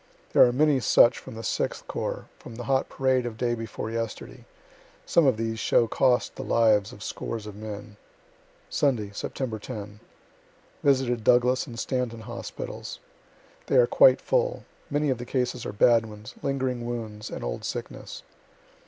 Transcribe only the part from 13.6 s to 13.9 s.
They are